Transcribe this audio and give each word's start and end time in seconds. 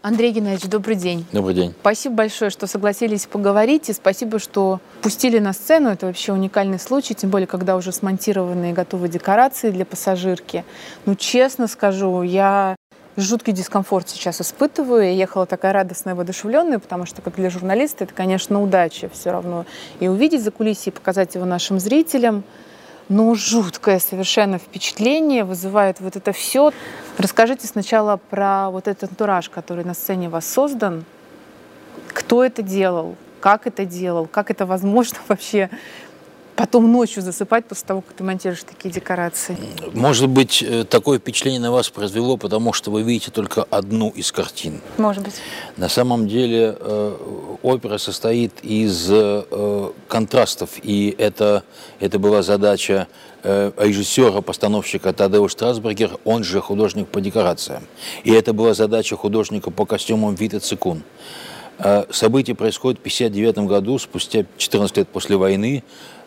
Андрей 0.00 0.30
Геннадьевич, 0.30 0.70
добрый 0.70 0.94
день. 0.94 1.26
Добрый 1.32 1.54
день. 1.54 1.74
Спасибо 1.80 2.14
большое, 2.14 2.52
что 2.52 2.68
согласились 2.68 3.26
поговорить, 3.26 3.90
и 3.90 3.92
спасибо, 3.92 4.38
что 4.38 4.80
пустили 5.02 5.40
на 5.40 5.52
сцену. 5.52 5.90
Это 5.90 6.06
вообще 6.06 6.32
уникальный 6.32 6.78
случай, 6.78 7.14
тем 7.14 7.30
более, 7.30 7.48
когда 7.48 7.74
уже 7.76 7.90
смонтированы 7.90 8.70
и 8.70 8.72
готовы 8.72 9.08
декорации 9.08 9.72
для 9.72 9.84
пассажирки. 9.84 10.64
Ну, 11.04 11.16
честно 11.16 11.66
скажу, 11.66 12.22
я 12.22 12.76
жуткий 13.16 13.52
дискомфорт 13.52 14.08
сейчас 14.08 14.40
испытываю. 14.40 15.02
Я 15.02 15.10
ехала 15.10 15.46
такая 15.46 15.72
радостная, 15.72 16.14
воодушевленная, 16.14 16.78
потому 16.78 17.04
что, 17.04 17.20
как 17.20 17.34
для 17.34 17.50
журналиста, 17.50 18.04
это, 18.04 18.14
конечно, 18.14 18.62
удача 18.62 19.10
все 19.12 19.32
равно. 19.32 19.66
И 19.98 20.06
увидеть 20.06 20.44
за 20.44 20.52
кулисье, 20.52 20.92
и 20.92 20.94
показать 20.94 21.34
его 21.34 21.44
нашим 21.44 21.80
зрителям– 21.80 22.44
но 23.08 23.34
жуткое 23.34 23.98
совершенно 23.98 24.58
впечатление 24.58 25.44
вызывает 25.44 26.00
вот 26.00 26.16
это 26.16 26.32
все. 26.32 26.72
Расскажите 27.16 27.66
сначала 27.66 28.16
про 28.16 28.70
вот 28.70 28.88
этот 28.88 29.10
антураж, 29.10 29.48
который 29.48 29.84
на 29.84 29.94
сцене 29.94 30.28
вас 30.28 30.46
создан. 30.46 31.04
Кто 32.12 32.44
это 32.44 32.62
делал? 32.62 33.16
Как 33.40 33.66
это 33.66 33.84
делал? 33.84 34.26
Как 34.26 34.50
это 34.50 34.66
возможно 34.66 35.18
вообще? 35.28 35.70
Потом 36.58 36.90
ночью 36.90 37.22
засыпать 37.22 37.66
после 37.66 37.86
того, 37.86 38.00
как 38.00 38.16
ты 38.16 38.24
монтируешь 38.24 38.64
такие 38.64 38.92
декорации? 38.92 39.56
Может 39.94 40.28
быть, 40.28 40.60
э, 40.60 40.84
такое 40.84 41.20
впечатление 41.20 41.60
на 41.60 41.70
вас 41.70 41.88
произвело, 41.88 42.36
потому 42.36 42.72
что 42.72 42.90
вы 42.90 43.02
видите 43.02 43.30
только 43.30 43.62
одну 43.70 44.10
из 44.10 44.32
картин. 44.32 44.80
Может 44.96 45.22
быть. 45.22 45.34
На 45.76 45.88
самом 45.88 46.26
деле 46.26 46.76
э, 46.78 47.56
опера 47.62 47.98
состоит 47.98 48.52
из 48.62 49.06
э, 49.08 49.92
контрастов, 50.08 50.70
и 50.82 51.14
это, 51.16 51.62
это 52.00 52.18
была 52.18 52.42
задача 52.42 53.06
режиссера, 53.44 54.40
постановщика 54.40 55.12
Тадеуш 55.12 55.52
Страсбергер, 55.52 56.18
он 56.24 56.42
же 56.42 56.60
художник 56.60 57.06
по 57.06 57.20
декорациям. 57.20 57.84
И 58.24 58.32
это 58.32 58.52
была 58.52 58.74
задача 58.74 59.16
художника 59.16 59.70
по 59.70 59.86
костюмам 59.86 60.34
Вита 60.34 60.58
Цикун. 60.58 61.04
Событие 62.10 62.56
происходит 62.56 62.98
в 62.98 63.02
1959 63.02 63.68
году, 63.68 63.96
спустя 64.00 64.44
14 64.56 64.96
лет 64.96 65.08
после 65.08 65.36
войны 65.36 65.84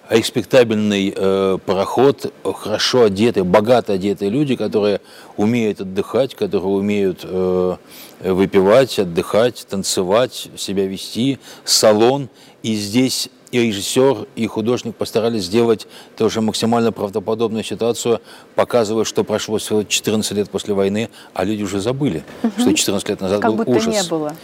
респектабельный 0.09 1.13
э, 1.15 1.57
пароход, 1.65 2.33
хорошо 2.43 3.03
одетые, 3.03 3.43
богато 3.43 3.93
одетые 3.93 4.29
люди, 4.29 4.55
которые 4.55 5.01
умеют 5.37 5.81
отдыхать, 5.81 6.35
которые 6.35 6.67
умеют 6.67 7.21
э, 7.23 7.75
выпивать, 8.19 8.99
отдыхать, 8.99 9.65
танцевать, 9.69 10.49
себя 10.57 10.85
вести, 10.85 11.39
салон. 11.63 12.29
И 12.61 12.75
здесь 12.75 13.29
и 13.51 13.59
режиссер, 13.59 14.27
и 14.35 14.47
художник 14.47 14.95
постарались 14.95 15.43
сделать 15.43 15.87
тоже 16.17 16.41
максимально 16.41 16.91
правдоподобную 16.91 17.63
ситуацию, 17.63 18.21
показывая, 18.55 19.03
что 19.03 19.23
прошло 19.23 19.57
всего 19.57 19.83
14 19.83 20.31
лет 20.31 20.49
после 20.49 20.73
войны, 20.73 21.09
а 21.33 21.43
люди 21.43 21.63
уже 21.63 21.79
забыли, 21.79 22.23
угу. 22.43 22.53
что 22.57 22.73
14 22.73 23.09
лет 23.09 23.21
назад 23.21 23.41
как 23.41 23.51
был 23.51 23.57
будто 23.57 23.71
ужас. 23.71 24.03
не 24.03 24.09
было. 24.09 24.35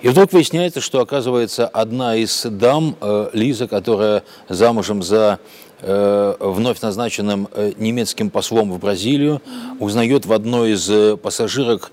И 0.00 0.08
вдруг 0.08 0.32
выясняется, 0.32 0.80
что, 0.80 1.00
оказывается, 1.00 1.66
одна 1.66 2.14
из 2.14 2.44
дам, 2.44 2.94
э, 3.00 3.30
Лиза, 3.32 3.66
которая 3.66 4.22
замужем 4.48 5.02
за 5.02 5.40
вновь 5.80 6.80
назначенным 6.80 7.48
э, 7.52 7.72
немецким 7.76 8.30
послом 8.30 8.72
в 8.72 8.78
Бразилию, 8.78 9.40
узнает 9.78 10.26
в 10.26 10.32
одной 10.32 10.72
из 10.72 11.18
пассажирок 11.18 11.92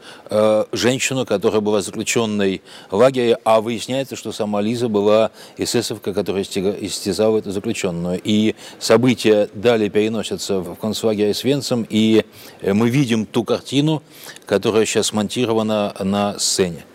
женщину, 0.72 1.26
которая 1.26 1.62
была 1.62 1.82
заключенной 1.82 2.62
в 2.90 2.96
лагере, 2.96 3.38
а 3.44 3.62
выясняется, 3.62 4.16
что 4.16 4.32
сама 4.32 4.62
Лиза 4.62 4.90
была 4.90 5.32
эсэсовка, 5.58 6.14
которая 6.14 6.44
истязала 6.44 7.38
эту 7.38 7.52
заключенную. 7.52 8.20
И 8.24 8.56
события 8.80 9.50
далее 9.54 9.90
переносятся 9.90 10.60
в 10.60 10.76
концлагерь 10.76 11.34
Свенцем, 11.34 11.86
и 11.88 12.26
мы 12.64 12.90
видим 12.90 13.26
ту 13.26 13.44
картину, 13.44 14.02
которая 14.46 14.86
сейчас 14.86 15.14
монтирована 15.14 15.94
на 16.00 16.40
сцене. 16.40 16.86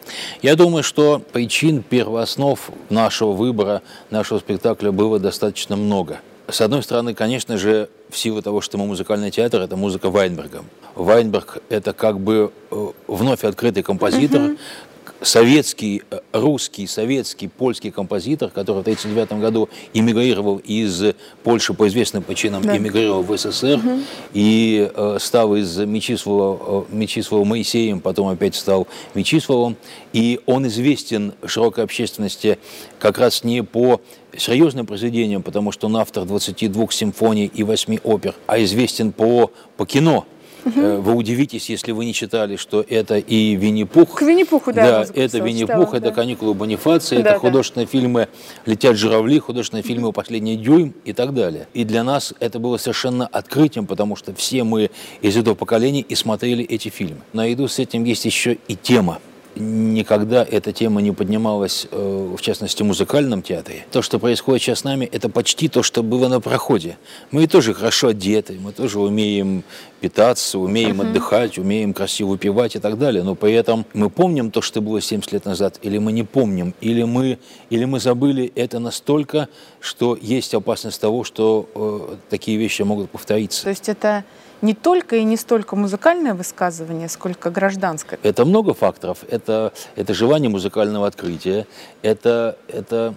Я 0.43 0.57
думаю, 0.57 0.83
что 0.83 1.21
причин 1.21 1.83
первооснов 1.83 2.71
нашего 2.89 3.33
выбора, 3.33 3.83
нашего 4.11 4.41
спектакля 4.41 4.91
было 4.91 5.19
достаточно 5.21 5.77
много. 5.77 6.21
С 6.51 6.61
одной 6.61 6.83
стороны, 6.83 7.15
конечно 7.15 7.57
же, 7.57 7.89
в 8.09 8.17
силу 8.17 8.43
того, 8.43 8.61
что 8.61 8.79
мы 8.79 8.87
музыкальный 8.87 9.31
театр, 9.31 9.61
это 9.63 9.77
музыка 9.77 10.11
Вайнберга. 10.11 10.65
Вайнберг– 10.95 11.59
это 11.69 11.93
как 11.93 12.19
бы 12.19 12.53
э, 12.71 12.87
вновь 13.07 13.45
открытый 13.45 13.83
композитор, 13.83 14.41
uh-huh 14.41 14.59
советский, 15.23 16.03
э, 16.11 16.21
русский, 16.33 16.87
советский, 16.87 17.49
польский 17.49 17.91
композитор, 17.91 18.51
который 18.51 18.79
в 18.79 18.81
1939 18.81 19.41
году 19.41 19.69
эмигрировал 19.93 20.59
из 20.59 21.15
Польши 21.43 21.75
по 21.75 21.89
известным 21.89 22.23
причинам, 22.23 22.63
да. 22.63 22.77
эмигрировал 22.77 23.23
в 23.23 23.37
СССР 23.37 23.77
угу. 23.77 24.01
и 24.33 24.91
э, 24.95 25.19
стал 25.21 25.55
из 25.57 25.77
Мечислава, 25.79 26.87
э, 26.91 26.95
Мечислава 26.95 27.45
Моисеем, 27.45 28.01
потом 28.01 28.29
опять 28.29 28.55
стал 28.55 28.87
Мечиславом. 29.15 29.77
И 30.13 30.41
он 30.47 30.67
известен 30.67 31.35
широкой 31.45 31.85
общественности 31.85 32.59
как 32.99 33.19
раз 33.19 33.45
не 33.45 33.63
по 33.63 34.01
серьезным 34.37 34.87
произведениям, 34.87 35.43
потому 35.43 35.73
что 35.73 35.87
он 35.87 35.97
автор 35.97 36.25
22 36.25 36.89
симфоний 36.91 37.47
и 37.53 37.63
8 37.63 37.99
опер, 38.05 38.35
а 38.47 38.63
известен 38.63 39.13
по, 39.13 39.51
по 39.77 39.87
кино– 39.87 40.27
Угу. 40.65 40.81
Вы 41.03 41.15
удивитесь, 41.15 41.71
если 41.71 41.93
вы 41.93 42.05
не 42.05 42.15
читали, 42.15 42.57
что 42.57 42.85
это 42.89 43.19
и 43.19 43.55
Винни-Пух. 43.55 44.15
К 44.15 44.23
Винни-Пуху, 44.23 44.73
да. 44.73 45.05
Да, 45.05 45.13
это 45.15 45.39
Винни-Пух, 45.39 45.95
это 45.95 46.07
да. 46.07 46.11
каникулы 46.11 46.55
Бонифации, 46.55 47.23
да, 47.23 47.31
это 47.31 47.39
художественные 47.39 47.87
да. 47.87 47.91
фильмы 47.91 48.29
«Летят 48.67 48.97
журавли», 48.97 49.39
художественные 49.39 49.83
фильмы 49.83 50.13
«Последний 50.13 50.57
дюйм» 50.57 50.95
и 51.05 51.13
так 51.13 51.35
далее. 51.35 51.69
И 51.75 51.85
для 51.85 52.05
нас 52.05 52.35
это 52.41 52.59
было 52.59 52.77
совершенно 52.77 53.27
открытием, 53.27 53.87
потому 53.87 54.17
что 54.17 54.35
все 54.35 54.65
мы 54.65 54.91
из 55.23 55.37
этого 55.37 55.55
поколения 55.55 56.01
и 56.01 56.15
смотрели 56.15 56.65
эти 56.65 56.89
фильмы. 56.89 57.21
Наряду 57.33 57.69
с 57.69 57.79
этим 57.79 58.05
есть 58.05 58.25
еще 58.25 58.59
и 58.69 58.77
тема– 58.77 59.19
никогда 59.57 60.47
эта 60.49 60.73
тема 60.73 61.01
не 61.01 61.13
поднималась, 61.13 61.87
э, 61.91 62.35
в 62.37 62.41
частности, 62.41 62.83
в 62.83 62.87
музыкальном 62.87 63.43
театре. 63.43 63.85
То, 63.91 64.03
что 64.03 64.19
происходит 64.19 64.63
сейчас 64.63 64.81
с 64.81 64.85
нами, 64.85 65.09
это 65.11 65.29
почти 65.29 65.69
то, 65.69 65.83
что 65.83 66.03
было 66.03 66.29
на 66.29 66.41
проходе. 66.41 66.97
Мы 67.31 67.47
тоже 67.47 67.75
хорошо 67.75 68.09
одеты, 68.09 68.59
мы 68.61 68.73
тоже 68.73 69.01
умеем 69.01 69.65
питаться, 70.01 70.59
умеем 70.59 71.01
uh-huh. 71.01 71.11
отдыхать, 71.11 71.59
умеем 71.59 71.93
красиво 71.93 72.39
пивать 72.39 72.77
и 72.77 72.79
так 72.79 72.99
далее. 72.99 73.23
Но 73.23 73.35
при 73.35 73.53
этом 73.53 73.85
мы 73.93 74.09
помним 74.09 74.51
то, 74.51 74.63
что 74.63 74.81
было 74.81 75.01
70 75.01 75.33
лет 75.33 75.45
назад, 75.45 75.79
или 75.83 75.99
мы 75.99 76.13
не 76.13 76.23
помним, 76.23 76.75
или 76.81 77.03
мы, 77.03 77.39
или 77.69 77.85
мы 77.85 78.01
забыли 78.01 78.53
это 78.55 78.79
настолько, 78.79 79.49
что 79.81 80.17
есть 80.21 80.55
опасность 80.55 81.01
того, 81.01 81.25
что 81.25 81.69
э, 81.75 82.17
такие 82.31 82.57
вещи 82.57 82.83
могут 82.83 83.11
повториться. 83.11 83.65
То 83.65 83.71
есть 83.71 83.89
это 83.89 84.25
не 84.63 84.75
только 84.75 85.17
и 85.17 85.25
не 85.25 85.37
столько 85.37 85.77
музыкальное 85.77 86.35
высказывание, 86.35 87.09
сколько 87.09 87.51
гражданское. 87.51 88.19
Это 88.23 88.45
много 88.45 88.75
факторов. 88.75 89.19
Это, 89.29 89.73
это 89.97 90.15
желание 90.15 90.51
музыкального 90.51 91.07
открытия, 91.07 91.67
это, 92.03 92.57
это, 92.69 93.15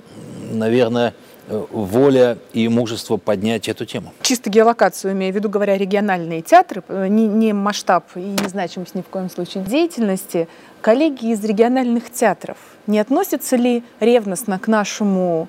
наверное, 0.51 1.13
воля 1.47 2.37
и 2.53 2.67
мужество 2.67 3.17
поднять 3.17 3.67
эту 3.67 3.85
тему. 3.85 4.13
Чисто 4.21 4.49
геолокацию, 4.49 5.11
имею 5.13 5.33
в 5.33 5.35
виду, 5.35 5.49
говоря, 5.49 5.77
региональные 5.77 6.41
театры, 6.41 6.83
не, 6.89 7.27
не 7.27 7.53
масштаб 7.53 8.05
и 8.15 8.19
не 8.19 8.47
значимость 8.47 8.95
ни 8.95 9.01
в 9.01 9.07
коем 9.07 9.29
случае 9.29 9.63
деятельности, 9.63 10.47
коллеги 10.81 11.31
из 11.31 11.43
региональных 11.43 12.11
театров 12.11 12.57
не 12.87 12.99
относятся 12.99 13.55
ли 13.55 13.83
ревностно 13.99 14.59
к 14.59 14.67
нашему 14.67 15.47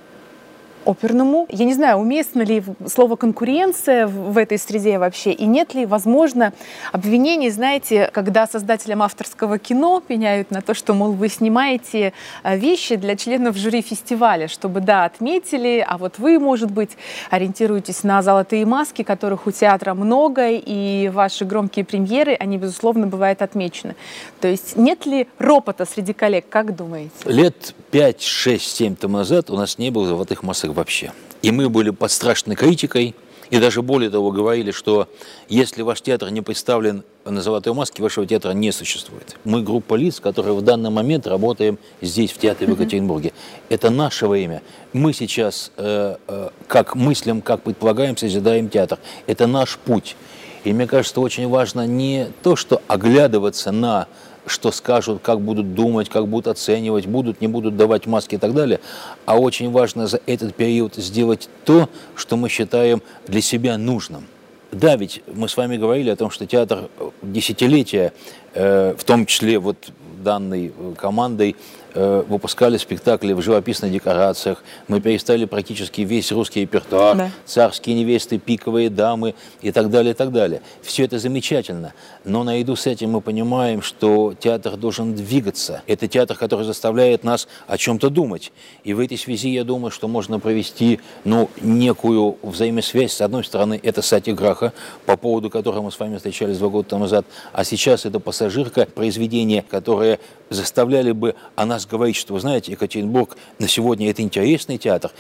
оперному. 0.85 1.47
Я 1.51 1.65
не 1.65 1.75
знаю, 1.75 1.99
уместно 1.99 2.43
ли 2.43 2.63
слово 2.87 3.17
конкуренция 3.17 4.07
в 4.07 4.37
этой 4.39 4.59
среде 4.59 4.99
вообще, 4.99 5.33
и 5.33 5.47
нет 5.47 5.75
ли, 5.75 5.87
возможно, 5.87 6.53
обвинений, 6.93 7.51
знаете, 7.51 8.11
когда 8.13 8.47
создателям 8.47 9.03
авторского 9.03 9.59
кино 9.59 10.03
пеняют 10.07 10.51
на 10.51 10.61
то, 10.61 10.75
что, 10.75 10.95
мол, 10.95 11.13
вы 11.13 11.29
снимаете 11.29 12.13
а, 12.43 12.57
вещи 12.57 12.97
для 12.97 13.17
членов 13.17 13.57
жюри 13.57 13.83
фестиваля, 13.83 14.49
чтобы, 14.49 14.81
да, 14.81 15.05
отметили, 15.05 15.85
а 15.87 15.99
вот 15.99 16.19
вы, 16.19 16.39
может 16.39 16.71
быть, 16.71 16.97
ориентируетесь 17.31 18.03
на 18.05 18.23
золотые 18.23 18.67
маски, 18.67 19.03
которых 19.03 19.47
у 19.47 19.51
театра 19.51 19.95
много, 19.95 20.49
и 20.51 21.11
ваши 21.13 21.45
громкие 21.45 21.85
премьеры, 21.85 22.35
они, 22.35 22.59
безусловно, 22.59 23.07
бывают 23.07 23.43
отмечены. 23.43 23.95
То 24.41 24.49
есть 24.49 24.77
нет 24.77 25.07
ли 25.07 25.27
ропота 25.39 25.85
среди 25.85 26.13
коллег, 26.13 26.47
как 26.49 26.75
думаете? 26.77 27.13
Лет 27.25 27.75
5, 27.95 28.23
6, 28.23 28.77
7 28.77 28.97
тому 28.97 29.19
назад 29.19 29.51
у 29.51 29.57
нас 29.57 29.79
не 29.79 29.91
было 29.91 30.09
золотых 30.09 30.43
масок 30.43 30.73
вообще. 30.73 31.13
И 31.43 31.53
мы 31.53 31.69
были 31.69 31.91
под 31.91 32.11
страшной 32.11 32.57
критикой, 32.57 33.15
и 33.51 33.59
даже 33.61 33.83
более 33.83 34.11
того 34.11 34.33
говорили, 34.33 34.73
что 34.73 35.07
если 35.49 35.83
ваш 35.83 36.01
театр 36.01 36.29
не 36.31 36.41
представлен 36.41 37.05
на 37.25 37.41
золотой 37.41 37.73
маске, 37.73 38.03
вашего 38.03 38.27
театра 38.27 38.51
не 38.51 38.73
существует. 38.73 39.37
Мы 39.45 39.63
группа 39.63 39.95
лиц, 39.95 40.19
которые 40.19 40.55
в 40.55 40.63
данный 40.63 40.91
момент 40.91 41.29
работаем 41.29 41.79
здесь, 42.01 42.33
в 42.33 42.39
театре 42.39 42.67
в 42.67 42.71
Екатеринбурге. 42.73 43.33
Это 43.69 43.91
наше 43.91 44.27
время. 44.27 44.63
Мы 44.93 45.13
сейчас, 45.13 45.71
э, 45.77 46.17
э, 46.27 46.49
как 46.67 46.97
мыслим, 46.97 47.43
как 47.43 47.63
предполагаем, 47.63 48.17
созидаем 48.17 48.71
театр. 48.71 48.99
Это 49.29 49.47
наш 49.47 49.79
путь. 49.79 50.17
И 50.65 50.73
мне 50.73 50.89
кажется, 50.89 51.21
очень 51.21 51.49
важно 51.49 51.87
не 51.87 52.27
то, 52.43 52.57
что 52.57 52.83
оглядываться 52.89 53.71
на 53.71 54.09
что 54.47 54.71
скажут, 54.73 55.21
как 55.23 55.41
будут 55.41 55.75
думать, 55.75 56.09
как 56.09 56.29
будут 56.29 56.49
оценивать, 56.49 57.07
будут, 57.07 57.41
не 57.41 57.47
будут 57.47 57.77
давать 57.77 58.07
маски 58.07 58.35
и 58.35 58.39
так 58.39 58.55
далее. 58.55 58.81
А 59.27 59.39
очень 59.39 59.71
важно 59.71 60.07
за 60.07 60.21
этот 60.27 60.55
период 60.55 60.95
сделать 60.97 61.49
то, 61.65 61.89
что 62.15 62.37
мы 62.37 62.49
считаем 62.49 63.03
для 63.27 63.41
себя 63.41 63.79
нужным. 63.79 64.27
Да, 64.73 64.97
ведь 64.97 65.23
мы 65.33 65.49
с 65.49 65.57
вами 65.57 65.77
говорили 65.77 66.11
о 66.11 66.17
том, 66.17 66.31
что 66.31 66.47
театр 66.47 66.89
десятилетия, 67.23 68.13
э, 68.55 68.95
в 68.99 69.05
том 69.05 69.25
числе 69.27 69.59
вот 69.59 69.77
данной 70.23 70.73
командой 70.97 71.55
Э, 71.55 71.84
выпускали 71.95 72.77
спектакли 72.77 73.33
в 73.33 73.43
живописных 73.43 73.93
декорациях, 73.93 74.63
мы 74.89 75.01
перестали 75.01 75.45
практически 75.45 76.01
весь 76.03 76.33
русский 76.33 76.63
репертуар, 76.63 77.17
да. 77.17 77.31
царские 77.47 77.97
невесты, 77.97 78.39
пиковые 78.39 78.91
дамы 78.91 79.35
и 79.63 79.71
так 79.73 79.91
далее, 79.91 80.13
и 80.13 80.15
так 80.15 80.33
далее. 80.33 80.61
Все 80.83 81.05
это 81.05 81.19
замечательно, 81.19 81.95
но 82.25 82.45
наряду 82.45 82.77
с 82.77 82.87
этим 82.87 83.11
мы 83.11 83.21
понимаем, 83.21 83.83
что 83.83 84.35
театр 84.39 84.77
должен 84.77 85.15
двигаться. 85.15 85.83
Это 85.87 86.09
театр, 86.09 86.37
который 86.37 86.65
заставляет 86.65 87.25
нас 87.25 87.49
о 87.67 87.79
чем-то 87.79 88.11
думать. 88.11 88.53
И 88.83 88.93
в 88.93 89.01
этой 89.01 89.17
связи 89.19 89.51
я 89.51 89.65
думаю, 89.65 89.91
что 89.91 90.09
можно 90.09 90.41
провести 90.41 91.01
ну, 91.25 91.51
некую 91.61 92.39
взаимосвязь. 92.43 93.13
С 93.13 93.21
одной 93.21 93.45
стороны, 93.45 93.79
это 93.83 94.03
Сати 94.03 94.33
Граха, 94.33 94.73
по 95.07 95.17
поводу 95.17 95.51
которого 95.51 95.83
мы 95.83 95.93
с 95.93 95.99
вами 95.99 96.17
встречались 96.17 96.59
два 96.59 96.69
года 96.69 96.89
тому 96.91 97.05
назад, 97.05 97.27
а 97.53 97.65
сейчас 97.65 98.07
это 98.07 98.21
пассажирка, 98.21 98.87
произведения, 98.87 99.63
которые 99.63 100.19
заставляли 100.51 101.13
бы 101.13 101.35
о 101.57 101.67
нас 101.67 101.84
говорить, 101.87 102.17
что, 102.17 102.35
вы 102.35 102.41
знаете, 102.41 102.73
Екатеринбург 102.73 103.37
на 103.59 103.69
сегодня 103.69 104.11
это 104.11 104.23
интересный 104.23 104.79
театр, 104.79 105.11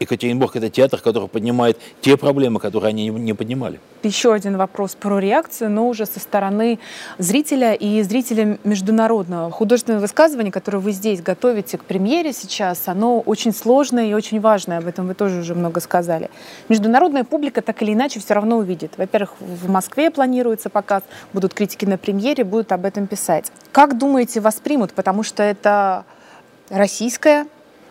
Екатеринбург– 0.00 0.50
это 0.56 0.70
театр, 0.70 1.00
который 1.00 1.28
поднимает 1.28 1.78
те 2.00 2.16
проблемы, 2.16 2.58
которые 2.58 2.88
они 2.88 3.08
не 3.10 3.34
поднимали. 3.34 3.80
Еще 4.02 4.32
один 4.32 4.56
вопрос 4.56 4.94
про 4.94 5.18
реакцию, 5.18 5.70
но 5.70 5.86
уже 5.88 6.06
со 6.06 6.18
стороны 6.20 6.78
зрителя 7.18 7.74
и 7.74 8.02
зрителя 8.02 8.58
международного. 8.64 9.50
Художественное 9.50 10.00
высказывание, 10.00 10.50
которое 10.50 10.78
вы 10.78 10.92
здесь 10.92 11.20
готовите 11.20 11.76
к 11.76 11.84
премьере 11.84 12.32
сейчас, 12.32 12.88
оно 12.88 13.20
очень 13.20 13.52
сложное 13.52 14.06
и 14.06 14.14
очень 14.14 14.40
важное, 14.40 14.78
об 14.78 14.86
этом 14.86 15.06
вы 15.06 15.12
тоже 15.12 15.40
уже 15.40 15.54
много 15.54 15.80
сказали. 15.80 16.30
Международная 16.70 17.24
публика 17.24 17.60
так 17.60 17.82
или 17.82 17.92
иначе 17.92 18.20
все 18.20 18.32
равно 18.32 18.56
увидит. 18.56 18.92
Во-первых, 18.96 19.34
в 19.38 19.68
Москве 19.68 20.10
планируется 20.10 20.70
показ, 20.70 21.02
будут 21.34 21.52
критики 21.52 21.84
на 21.84 21.98
премьере, 21.98 22.44
будут 22.44 22.72
об 22.72 22.86
этом 22.86 23.06
писать. 23.06 23.52
Как 23.70 23.98
думаете, 23.98 24.40
воспримут? 24.40 24.94
Потому 24.94 25.22
что 25.22 25.42
это 25.42 26.06
российская 26.70 27.46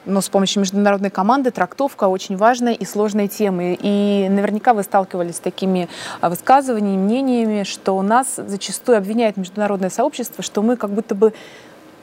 но 0.10 0.22
с 0.22 0.30
помощью 0.30 0.62
международной 0.62 1.10
команды 1.10 1.52
трактовка 1.52 2.06
очень 2.06 2.36
важной 2.36 2.74
и 2.74 2.86
сложной 2.86 3.28
темы. 3.28 3.78
И 3.82 4.28
наверняка 4.30 4.74
вы 4.74 4.84
сталкивались 4.84 5.38
с 5.38 5.40
такими 5.40 5.88
а, 6.22 6.30
высказываниями, 6.30 7.02
мнениями, 7.02 7.64
что 7.64 8.02
нас 8.02 8.36
зачастую 8.36 8.98
обвиняет 8.98 9.38
международное 9.38 9.90
сообщество, 9.90 10.44
что 10.44 10.62
мы 10.62 10.76
как 10.76 10.92
будто 10.92 11.16
бы 11.16 11.34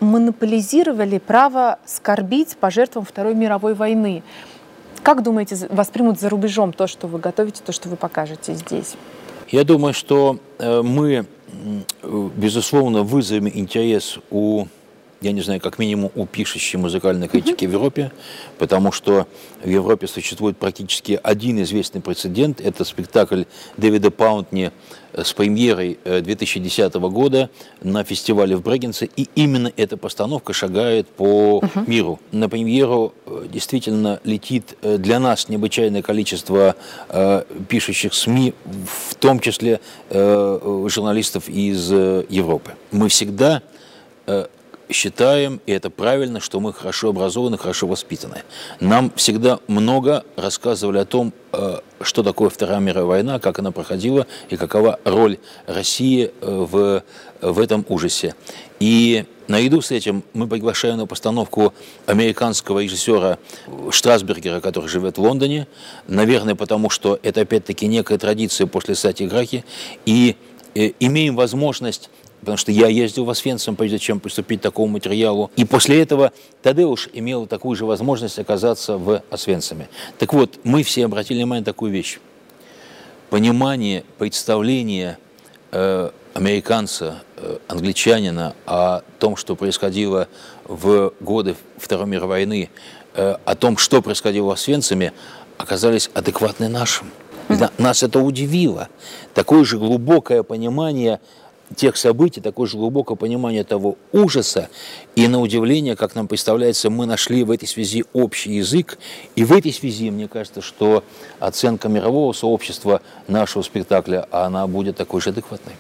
монополизировали 0.00 1.19
право 1.19 1.79
скорбить 1.85 2.56
по 2.56 2.70
жертвам 2.70 3.05
Второй 3.05 3.35
мировой 3.35 3.75
войны. 3.75 4.23
Как 5.03 5.23
думаете, 5.23 5.56
воспримут 5.70 6.20
за 6.20 6.29
рубежом 6.29 6.73
то, 6.73 6.87
что 6.87 7.06
вы 7.06 7.19
готовите, 7.19 7.62
то, 7.64 7.73
что 7.73 7.88
вы 7.88 7.97
покажете 7.97 8.55
здесь? 8.55 8.94
Я 9.49 9.64
думаю, 9.64 9.94
что 9.94 10.38
э, 10.58 10.82
мы, 10.82 11.26
безусловно, 12.03 13.03
вызовем 13.05 13.49
интерес 13.49 14.19
у 14.31 14.67
я 15.20 15.32
не 15.32 15.40
знаю, 15.40 15.60
как 15.60 15.78
минимум 15.78 16.10
у 16.14 16.26
пишущей 16.26 16.78
музыкальной 16.78 17.28
критики 17.28 17.64
в 17.64 17.72
Европе, 17.72 18.12
потому 18.58 18.92
что 18.92 19.26
в 19.62 19.68
Европе 19.68 20.06
существует 20.06 20.58
практически 20.58 21.18
один 21.22 21.62
известный 21.62 22.00
прецедент. 22.00 22.60
Это 22.60 22.84
спектакль 22.84 23.44
Дэвида 23.78 24.10
Паунтни 24.10 24.72
э, 25.12 25.24
с 25.24 25.32
премьерой 25.32 25.98
2010 26.04 26.94
э, 26.94 26.98
года 26.98 27.50
на 27.82 28.04
фестивале 28.04 28.56
в 28.56 28.62
Брегенце. 28.62 29.08
И 29.16 29.28
именно 29.34 29.72
эта 29.76 29.96
постановка 29.96 30.52
шагает 30.52 31.08
по 31.08 31.60
uh-huh. 31.62 31.88
миру. 31.88 32.20
На 32.32 32.48
премьеру 32.50 33.14
э, 33.24 33.46
действительно 33.50 34.20
летит 34.24 34.76
для 34.82 35.19
нас 35.19 35.48
необычайное 35.48 36.02
количество 36.02 36.76
э, 37.08 37.42
пишущих 37.69 38.12
СМИ, 38.12 38.52
в 38.64 39.14
том 39.14 39.40
числе 39.40 39.80
э, 40.10 40.86
журналистов 40.88 41.48
из 41.48 41.90
Европы. 41.90 42.72
Мы 42.92 43.08
всегда 43.08 43.62
считаем, 44.90 45.60
и 45.66 45.72
это 45.72 45.90
правильно, 45.90 46.40
что 46.40 46.60
мы 46.60 46.72
хорошо 46.72 47.10
образованы, 47.10 47.58
хорошо 47.58 47.86
воспитаны. 47.86 48.42
Нам 48.80 49.12
всегда 49.16 49.58
много 49.66 50.24
рассказывали 50.36 50.98
о 50.98 51.04
том, 51.04 51.32
э, 51.52 51.78
что 52.00 52.22
такое 52.22 52.48
Вторая 52.48 52.80
мировая 52.80 53.06
война, 53.06 53.38
как 53.38 53.58
она 53.58 53.72
проходила 53.72 54.26
и 54.48 54.56
какова 54.56 55.00
роль 55.04 55.38
России 55.66 56.30
э, 56.30 56.30
в, 56.40 57.02
в 57.40 57.58
этом 57.58 57.84
ужасе. 57.88 58.34
И 58.80 59.24
наряду 59.48 59.80
с 59.80 59.90
этим 59.90 60.22
мы 60.32 60.46
приглашаем 60.46 60.98
на 60.98 61.06
постановку 61.06 61.72
американского 62.06 62.80
режиссера 62.80 63.38
Штрасбергера, 63.90 64.60
который 64.60 64.88
живет 64.88 65.18
в 65.18 65.22
Лондоне, 65.22 65.66
наверное, 66.06 66.54
потому 66.54 66.90
что 66.90 67.18
это 67.22 67.42
опять-таки 67.42 67.86
некая 67.86 68.18
традиция 68.18 68.66
после 68.66 68.94
Сати 68.94 69.26
Грахи, 69.26 69.64
и 70.04 70.36
э, 70.74 70.92
имеем 71.00 71.36
возможность 71.36 72.10
потому 72.46 72.58
что 72.58 72.70
я 72.70 72.87
ездил 72.87 73.25
в 73.25 73.31
Освенцим, 73.31 73.75
прежде 73.75 73.98
чем 73.98 74.20
приступить 74.20 74.60
к 74.60 74.62
такому 74.62 74.87
материалу. 74.87 75.50
И 75.56 75.64
после 75.64 76.00
этого 76.00 76.31
Тадеуш 76.62 77.08
имел 77.12 77.46
такую 77.46 77.75
же 77.75 77.84
возможность 77.84 78.38
оказаться 78.38 78.98
в 78.98 79.20
Освенциме. 79.31 79.88
Так 80.16 80.32
вот, 80.32 80.60
мы 80.62 80.84
все 80.84 81.06
обратили 81.06 81.38
внимание 81.38 81.62
на 81.62 81.64
такую 81.64 81.90
вещь. 81.90 82.20
Понимание, 83.31 84.04
представление 84.19 85.19
э, 85.72 86.10
американца, 86.34 87.16
э, 87.37 87.58
англичанина 87.66 88.54
о 88.64 89.00
том, 89.19 89.34
что 89.34 89.56
происходило 89.56 90.28
в 90.66 91.12
годы 91.19 91.56
Второй 91.78 92.06
мировой 92.06 92.28
войны, 92.28 92.70
э, 93.14 93.38
о 93.44 93.56
том, 93.56 93.76
что 93.76 94.02
происходило 94.02 94.46
в 94.46 94.50
Освенциме, 94.50 95.12
оказались 95.58 96.10
адекватны 96.14 96.69
нашим. 96.69 97.10
Нас 97.78 98.04
это 98.04 98.20
удивило. 98.20 98.88
Такое 99.34 99.64
же 99.64 99.78
глубокое 99.78 100.44
понимание 100.44 101.19
тех 101.74 101.96
событий, 101.96 102.40
такое 102.40 102.66
же 102.66 102.76
глубокое 102.76 103.16
понимание 103.16 103.64
того 103.64 103.96
ужаса. 104.12 104.68
И 105.14 105.26
на 105.28 105.40
удивление, 105.40 105.96
как 105.96 106.14
нам 106.14 106.28
представляется, 106.28 106.90
мы 106.90 107.06
нашли 107.06 107.42
в 107.44 107.50
этой 107.50 107.66
связи 107.66 108.04
общий 108.12 108.52
язык. 108.52 108.98
И 109.34 109.44
в 109.44 109.52
этой 109.52 109.72
связи, 109.72 110.10
мне 110.10 110.28
кажется, 110.28 110.60
что 110.60 111.02
оценка 111.40 111.88
мирового 111.88 112.32
сообщества 112.32 113.00
нашего 113.28 113.62
спектакля, 113.62 114.26
она 114.30 114.66
будет 114.66 114.96
такой 114.96 115.20
же 115.20 115.30
адекватной. 115.30 115.74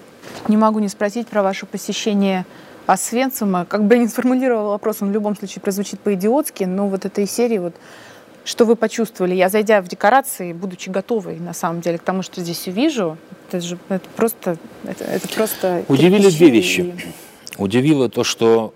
Не 0.48 0.56
могу 0.56 0.78
не 0.80 0.88
спросить 0.88 1.28
про 1.28 1.42
ваше 1.42 1.66
посещение 1.66 2.46
Освенцима. 2.86 3.64
Как 3.64 3.84
бы 3.84 3.96
я 3.96 4.02
ни 4.02 4.06
сформулировала 4.06 4.70
вопрос, 4.70 4.98
он 5.00 5.10
в 5.10 5.12
любом 5.12 5.36
случае 5.36 5.60
прозвучит 5.60 5.98
по-идиотски, 6.00 6.64
но 6.64 6.88
вот 6.88 7.04
этой 7.04 7.26
серии 7.26 7.58
вот 7.58 7.74
что 8.44 8.64
вы 8.64 8.76
почувствовали? 8.76 9.34
Я, 9.34 9.48
зайдя 9.48 9.82
в 9.82 9.88
декорации, 9.88 10.52
будучи 10.52 10.88
готовой, 10.88 11.40
на 11.40 11.52
самом 11.52 11.80
деле, 11.80 11.98
к 11.98 12.02
тому, 12.02 12.22
что 12.22 12.40
здесь 12.40 12.68
увижу, 12.68 13.18
это 13.48 13.60
же 13.60 13.78
это 13.88 14.08
просто... 14.16 14.58
Это, 14.84 15.04
это 15.04 15.28
просто 15.28 15.84
Удивили 15.88 16.30
две 16.30 16.50
вещи. 16.50 16.94
Удивило 17.58 18.08
то, 18.08 18.24
что 18.24 18.74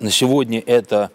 э, 0.00 0.04
на 0.04 0.10
сегодня 0.10 0.62
это 0.64 1.10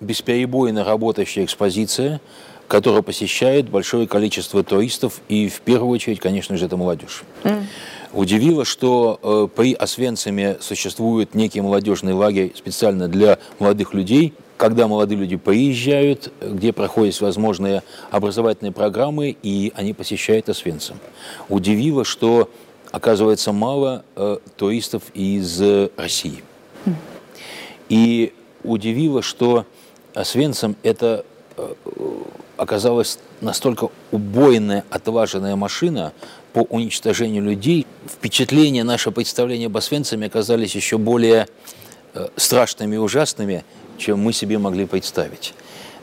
бесперебойно 0.00 0.84
работающая 0.84 1.44
экспозиция, 1.44 2.20
которая 2.66 3.02
посещает 3.02 3.68
большое 3.68 4.08
количество 4.08 4.62
туристов, 4.64 5.20
и 5.28 5.48
в 5.48 5.60
первую 5.60 5.90
очередь, 5.90 6.18
конечно 6.18 6.56
же, 6.56 6.66
это 6.66 6.76
молодежь. 6.76 7.22
Mm. 7.44 7.62
Удивило, 8.12 8.64
что 8.64 9.20
э, 9.22 9.48
при 9.54 9.74
Освенциме 9.74 10.56
существует 10.60 11.34
некий 11.34 11.60
молодежный 11.60 12.12
лагерь 12.12 12.52
специально 12.56 13.08
для 13.08 13.38
молодых 13.58 13.94
людей– 13.94 14.34
когда 14.56 14.88
молодые 14.88 15.18
люди 15.18 15.36
приезжают, 15.36 16.32
где 16.40 16.72
проходят 16.72 17.14
всевозможные 17.14 17.82
образовательные 18.10 18.72
программы, 18.72 19.36
и 19.42 19.72
они 19.74 19.92
посещают 19.92 20.48
Освенцим. 20.48 20.98
Удивило, 21.48 22.04
что 22.04 22.50
оказывается 22.90 23.52
мало 23.52 24.04
э, 24.14 24.38
туристов 24.56 25.02
из 25.14 25.60
России. 25.96 26.42
И 27.88 28.32
удивило, 28.64 29.22
что 29.22 29.66
Освенцим 30.14 30.76
это 30.82 31.24
э, 31.56 31.74
оказалась 32.56 33.18
настолько 33.40 33.90
убойная, 34.10 34.84
отваженная 34.90 35.56
машина 35.56 36.12
по 36.52 36.60
уничтожению 36.60 37.42
людей. 37.42 37.86
Впечатления, 38.08 38.82
наше 38.82 39.10
представление 39.10 39.66
об 39.66 39.76
Освенциме 39.76 40.26
оказались 40.26 40.74
еще 40.74 40.96
более 40.96 41.42
э, 41.42 41.85
страшными 42.36 42.96
и 42.96 42.98
ужасными, 42.98 43.64
чем 43.98 44.20
мы 44.20 44.32
себе 44.32 44.58
могли 44.58 44.86
представить. 44.86 45.54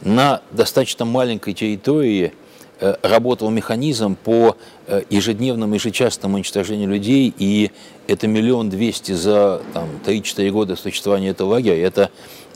На 0.02 0.42
достаточно 0.52 1.06
маленькой 1.06 1.54
территории 1.54 2.34
э, 2.80 2.96
работал 3.04 3.50
механизм 3.50 4.16
по 4.16 4.58
э, 4.88 5.04
ежедневному, 5.10 5.76
ежечасному 5.76 6.36
уничтожению 6.36 6.90
людей, 6.90 7.34
и 7.38 7.72
это 8.08 8.28
миллион 8.28 8.70
двести 8.70 9.14
за 9.14 9.62
там, 9.74 9.88
3-4 10.06 10.50
года 10.52 10.76
существования 10.76 11.30
этого 11.30 11.52
лагеря. 11.52 11.86
Это, 11.86 12.10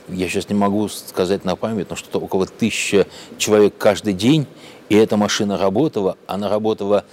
я 0.08 0.28
сейчас 0.28 0.48
не 0.50 0.54
могу 0.54 0.88
сказать 0.88 1.44
на 1.44 1.56
память, 1.56 1.88
но 1.88 1.96
что-то 1.96 2.18
около 2.18 2.46
тысячи 2.46 3.06
человек 3.38 3.74
каждый 3.78 4.12
день, 4.12 4.46
и 4.90 4.94
эта 4.94 5.16
машина 5.16 5.56
работала, 5.56 6.18
она 6.26 6.50
работала 6.50 7.04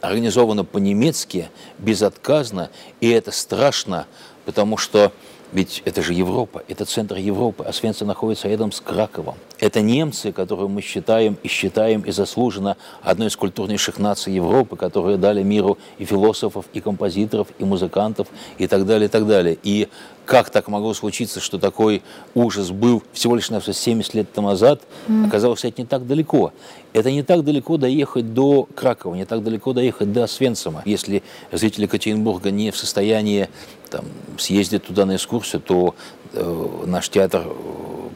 организована 0.00 0.64
по-немецки, 0.64 1.48
безотказно, 1.78 2.70
и 3.00 3.08
это 3.08 3.30
страшно, 3.32 4.06
потому 4.44 4.76
что 4.76 5.12
Ведь 5.52 5.82
это 5.84 6.02
же 6.02 6.12
Европа, 6.12 6.62
это 6.68 6.84
центр 6.84 7.16
Европы, 7.16 7.64
а 7.64 7.72
Свенца 7.72 8.04
находится 8.04 8.48
рядом 8.48 8.72
с 8.72 8.80
Краковом. 8.80 9.36
Это 9.58 9.80
немцы, 9.80 10.32
которые 10.32 10.68
мы 10.68 10.82
считаем 10.82 11.38
и 11.42 11.48
считаем 11.48 12.02
и 12.02 12.10
заслуженно 12.10 12.76
одной 13.02 13.28
из 13.28 13.36
культурнейших 13.36 13.98
наций 13.98 14.32
Европы, 14.34 14.76
которые 14.76 15.16
дали 15.16 15.42
миру 15.42 15.78
и 15.98 16.04
философов, 16.04 16.66
и 16.72 16.80
композиторов, 16.80 17.48
и 17.58 17.64
музыкантов, 17.64 18.26
и 18.58 18.66
так 18.66 18.84
далее, 18.86 19.06
и 19.06 19.10
так 19.10 19.26
далее. 19.26 19.56
И 19.62 19.88
как 20.26 20.50
так 20.50 20.68
могло 20.68 20.92
случиться, 20.92 21.40
что 21.40 21.58
такой 21.58 22.02
ужас 22.34 22.70
был 22.70 23.02
всего 23.12 23.36
лишь 23.36 23.48
на 23.48 23.60
70 23.60 24.14
лет 24.14 24.32
тому 24.32 24.48
назад, 24.48 24.82
mm. 25.08 25.28
оказалось, 25.28 25.64
это 25.64 25.80
не 25.80 25.86
так 25.86 26.06
далеко. 26.06 26.52
Это 26.92 27.10
не 27.10 27.22
так 27.22 27.44
далеко 27.44 27.76
доехать 27.76 28.34
до 28.34 28.68
Кракова, 28.74 29.14
не 29.14 29.24
так 29.24 29.42
далеко 29.42 29.72
доехать 29.72 30.12
до 30.12 30.26
Свенцима. 30.26 30.82
Если 30.84 31.22
зрители 31.52 31.84
Екатеринбурга 31.84 32.50
не 32.50 32.70
в 32.70 32.76
состоянии 32.76 33.48
там, 33.90 34.04
съездить 34.36 34.84
туда 34.84 35.06
на 35.06 35.16
экскурсию, 35.16 35.62
то 35.62 35.94
э, 36.32 36.66
наш 36.86 37.08
театр 37.08 37.46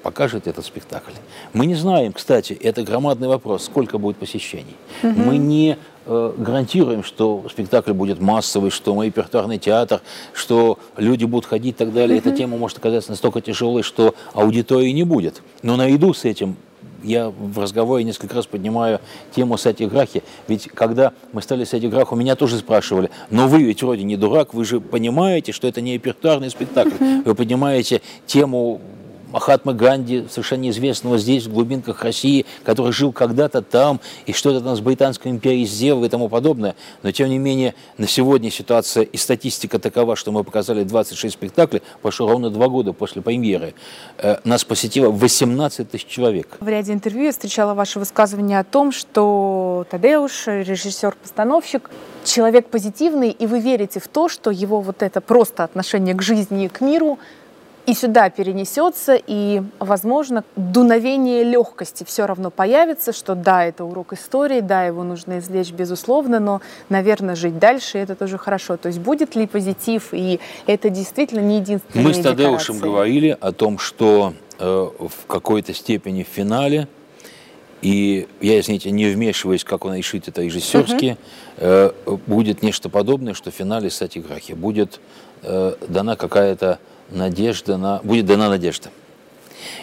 покажет 0.03 0.47
этот 0.47 0.65
спектакль. 0.65 1.13
Мы 1.53 1.67
не 1.67 1.75
знаем, 1.75 2.13
кстати, 2.13 2.53
это 2.53 2.83
громадный 2.83 3.29
вопрос, 3.29 3.65
сколько 3.65 3.99
будет 3.99 4.17
посещений. 4.17 4.77
Угу. 5.03 5.13
Мы 5.13 5.39
не 5.39 5.77
э, 6.07 6.33
гарантируем, 6.37 7.05
что 7.05 7.45
спектакль 7.51 7.93
будет 7.93 8.21
массовый, 8.21 8.71
что 8.71 8.95
мы 8.95 9.07
репертуарный 9.07 9.59
театр, 9.59 10.01
что 10.33 10.79
люди 10.97 11.25
будут 11.25 11.47
ходить 11.47 11.75
и 11.77 11.79
так 11.79 11.93
далее. 11.93 12.19
Угу. 12.19 12.29
Эта 12.29 12.37
тема 12.37 12.57
может 12.57 12.79
оказаться 12.79 13.11
настолько 13.11 13.41
тяжелой, 13.41 13.83
что 13.83 14.15
аудитории 14.33 14.91
не 14.91 15.05
будет. 15.05 15.43
Но 15.63 15.77
наряду 15.77 16.15
с 16.15 16.25
этим 16.25 16.57
я 17.03 17.31
в 17.31 17.59
разговоре 17.59 18.05
несколько 18.05 18.35
раз 18.35 18.47
поднимаю 18.47 19.01
тему 19.35 19.57
сатиграхи, 19.57 20.23
ведь 20.49 20.69
когда 20.69 21.13
мы 21.33 21.43
стали 21.43 21.65
сатиграху, 21.65 22.17
меня 22.17 22.37
тоже 22.37 22.59
спрашивали, 22.59 23.11
но 23.31 23.49
вы 23.49 23.63
ведь 23.63 23.83
вроде 23.83 24.03
не 24.03 24.17
дурак, 24.17 24.55
вы 24.55 24.65
же 24.65 24.81
понимаете, 24.81 25.53
что 25.53 25.67
это 25.67 25.81
не 25.81 25.95
репертуарный 25.95 26.51
спектакль, 26.51 27.23
вы 27.25 27.35
поднимаете 27.35 28.03
тему 28.27 28.81
Махатма 29.31 29.73
Ганди, 29.73 30.27
совершенно 30.29 30.63
неизвестного 30.63 31.19
здесь, 31.19 31.47
в 31.47 31.53
глубинках 31.53 32.03
России, 32.03 32.47
который 32.65 32.93
жил 32.93 33.13
когда-то 33.13 33.63
там, 33.63 34.01
и 34.27 34.33
что-то 34.33 34.61
там 34.61 34.77
с 34.77 34.81
Британской 34.81 35.31
империей 35.31 35.67
сделал 35.67 36.05
и 36.05 36.09
тому 36.09 36.29
подобное. 36.29 36.75
Но, 37.03 37.13
тем 37.13 37.29
не 37.29 37.39
менее, 37.39 37.75
на 37.97 38.07
сегодня 38.07 38.51
ситуация 38.51 39.05
и 39.05 39.17
статистика 39.17 39.79
такова, 39.79 40.17
что 40.17 40.33
мы 40.33 40.45
показали 40.45 40.83
26 40.83 41.35
спектаклей, 41.35 41.83
прошло 42.03 42.29
ровно 42.29 42.51
два 42.51 42.69
года 42.69 42.93
после 42.93 43.23
премьеры. 43.23 43.75
Э, 44.19 44.39
нас 44.45 44.65
посетило 44.65 45.11
18 45.11 45.91
тысяч 45.91 46.07
человек. 46.07 46.59
В 46.61 46.69
ряде 46.69 46.93
интервью 46.93 47.25
я 47.25 47.33
встречала 47.33 47.75
ваше 47.75 47.99
высказывание 47.99 48.59
о 48.59 48.65
том, 48.65 48.91
что 48.93 49.87
Тадеуш, 49.91 50.49
режиссер-постановщик, 50.49 51.91
человек 52.25 52.69
позитивный, 52.69 53.31
и 53.31 53.47
вы 53.47 53.61
верите 53.61 54.01
в 54.01 54.09
то, 54.09 54.29
что 54.29 54.51
его 54.51 54.81
вот 54.81 55.03
это 55.03 55.21
просто 55.21 55.65
отношение 55.65 56.15
к 56.15 56.23
жизни 56.23 56.65
и 56.65 56.69
к 56.69 56.81
миру– 56.81 57.19
и 57.91 57.95
сюда 57.95 58.31
перенесется, 58.31 59.19
и, 59.27 59.63
возможно, 59.81 60.45
дуновение 60.55 61.43
легкости 61.43 62.05
все 62.05 62.25
равно 62.25 62.53
появится, 62.53 63.13
что 63.13 63.35
да, 63.35 63.65
это 63.65 63.85
урок 63.85 64.13
истории, 64.13 64.61
да, 64.61 64.85
его 64.85 65.03
нужно 65.03 65.41
извлечь, 65.41 65.73
безусловно, 65.73 66.39
но, 66.39 66.61
наверное, 66.89 67.35
жить 67.35 67.59
дальше 67.59 67.99
это 67.99 68.15
тоже 68.15 68.39
хорошо. 68.39 68.77
То 68.77 68.87
есть 68.87 69.01
будет 69.01 69.35
ли 69.35 69.49
позитив, 69.49 70.11
и 70.13 70.39
это 70.67 70.89
действительно 70.89 71.41
не 71.41 71.57
единственное. 71.57 72.07
Мы 72.07 72.15
с 72.15 72.19
Тадеушем 72.19 72.79
говорили 72.79 73.37
о 73.41 73.51
том, 73.51 73.81
что 73.81 74.35
э, 74.61 74.65
в 74.65 75.27
какой-то 75.27 75.75
степени 75.75 76.23
в 76.23 76.29
финале 76.29 76.87
и 77.83 78.29
я, 78.43 78.61
извините, 78.61 78.91
не 78.91 79.07
вмешиваюсь, 79.07 79.65
как 79.65 79.87
он 79.87 79.95
решит 79.95 80.29
это 80.29 80.43
режиссерски, 80.43 81.17
uh-huh. 81.57 81.95
э, 82.07 82.17
будет 82.27 82.63
нечто 82.63 82.91
подобное, 82.91 83.33
что 83.33 83.51
в 83.51 83.55
финале 83.55 83.89
Сатиграхи 83.89 84.53
будет 84.53 85.01
э, 85.43 85.75
дана 85.89 86.15
какая-то 86.17 86.79
надежда 87.11 87.77
на... 87.77 88.01
будет 88.03 88.27
дана 88.27 88.49
надежда. 88.49 88.91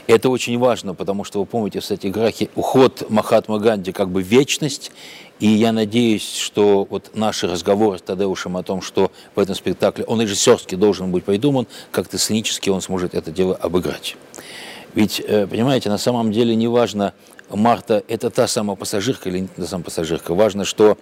Это 0.08 0.30
очень 0.30 0.58
важно, 0.58 0.94
потому 0.94 1.24
что 1.24 1.40
вы 1.40 1.46
помните, 1.46 1.82
кстати, 1.82 2.08
Грахи, 2.08 2.50
уход 2.56 3.10
Махатма 3.10 3.60
Ганди 3.60 3.92
как 3.92 4.10
бы 4.10 4.22
вечность, 4.22 4.92
и 5.40 5.48
я 5.48 5.72
надеюсь, 5.72 6.36
что 6.36 6.88
вот 6.90 7.12
наши 7.14 7.48
разговоры 7.48 8.00
с 8.00 8.02
Тадеушем 8.02 8.58
о 8.58 8.64
том, 8.64 8.82
что 8.82 9.12
в 9.36 9.40
этом 9.40 9.54
спектакле 9.54 10.04
он 10.06 10.22
режиссерски 10.22 10.76
должен 10.76 11.12
быть 11.12 11.26
придуман, 11.26 11.68
как-то 11.92 12.18
сценически 12.18 12.70
он 12.70 12.82
сможет 12.82 13.14
это 13.14 13.32
дело 13.32 13.56
обыграть. 13.56 14.16
Ведь, 14.96 15.20
э, 15.20 15.46
понимаете, 15.46 15.90
на 15.90 16.00
самом 16.00 16.32
деле 16.32 16.56
не 16.56 16.68
важно, 16.68 17.14
Марта– 17.50 18.04
это 18.08 18.30
та 18.30 18.48
самая 18.48 18.76
пассажирка 18.76 19.30
или 19.30 19.40
не 19.40 19.48
та 19.48 19.66
самая 19.68 19.86
пассажирка, 19.86 20.34
важно, 20.34 20.66
что 20.66 20.98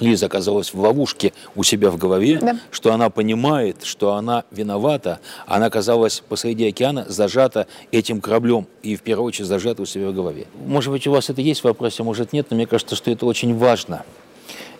Лиза 0.00 0.26
оказалась 0.26 0.74
в 0.74 0.80
ловушке 0.80 1.32
у 1.54 1.62
себя 1.62 1.90
в 1.90 1.96
голове, 1.96 2.38
да. 2.40 2.58
что 2.70 2.92
она 2.92 3.10
понимает, 3.10 3.84
что 3.84 4.14
она 4.14 4.44
виновата, 4.50 5.20
она 5.46 5.66
оказалась 5.66 6.22
посреди 6.28 6.68
океана, 6.68 7.04
зажата 7.08 7.66
этим 7.92 8.20
кораблем 8.20 8.66
и 8.82 8.96
в 8.96 9.02
первую 9.02 9.26
очередь 9.26 9.48
зажата 9.48 9.82
у 9.82 9.86
себя 9.86 10.10
в 10.10 10.14
голове. 10.14 10.46
Может 10.66 10.90
быть, 10.90 11.06
у 11.06 11.12
вас 11.12 11.30
это 11.30 11.40
есть 11.40 11.60
в 11.60 11.64
вопросе, 11.64 12.02
может 12.02 12.32
нет, 12.32 12.46
но 12.50 12.56
мне 12.56 12.66
кажется, 12.66 12.96
что 12.96 13.10
это 13.10 13.26
очень 13.26 13.56
важно. 13.56 14.04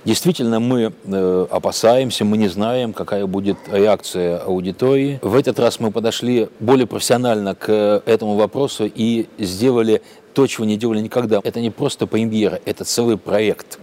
Действительно, 0.05 0.61
мы 0.61 0.95
э, 1.05 1.47
опасаемся, 1.51 2.25
мы 2.25 2.39
не 2.39 2.49
знаем, 2.49 2.95
какая 2.95 3.27
будет 3.27 3.59
реакция 3.71 4.39
аудитории. 4.39 5.19
В 5.21 5.35
этот 5.35 5.59
раз 5.59 5.79
мы 5.79 5.91
подошли 5.91 6.49
более 6.59 6.87
профессионально 6.87 7.55
к 7.55 8.03
этому 8.07 8.37
вопросу 8.37 8.91
и 8.93 9.27
сделали 9.39 10.01
то, 10.33 10.47
чего 10.47 10.65
не 10.65 10.79
делали 10.79 11.01
никогда. 11.01 11.41
Это 11.45 11.61
не 11.61 11.71
просто 11.71 12.07
премьера, 12.07 12.61
это 12.65 12.85
целый 12.85 13.19
проект. 13.19 13.79